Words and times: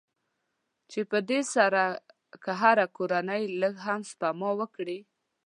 چې 0.91 0.99
په 1.11 1.17
دې 1.29 1.41
سره 1.53 1.83
که 2.43 2.51
هره 2.61 2.85
کورنۍ 2.97 3.43
لږ 3.61 3.75
هم 3.85 3.99
سپما 4.09 4.49
وکړي. 4.59 4.99